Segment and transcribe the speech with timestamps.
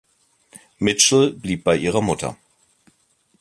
[0.79, 2.35] Mitchell blieb bei ihrer Mutter.